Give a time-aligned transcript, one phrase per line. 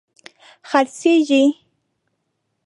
[0.69, 1.43] خرڅیږې